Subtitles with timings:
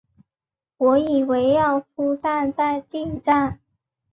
[0.77, 3.59] 我以为要出站再进站